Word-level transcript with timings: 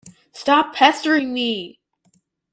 Stop 0.33 0.73
pestering 0.73 1.31
me! 1.31 1.79